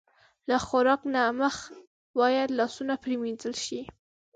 له 0.49 0.57
خوراک 0.65 1.01
نه 1.13 1.21
د 1.27 1.35
مخه 1.39 1.65
باید 2.19 2.49
لاسونه 2.59 2.93
پرېمنځل 3.03 3.53
شي. 3.65 3.81